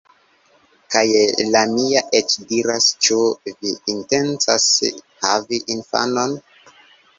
[0.93, 1.03] Kaj
[1.55, 3.19] la mia eĉ diras "Ĉu
[3.53, 4.67] vi intencas
[5.27, 6.37] havi infanon?"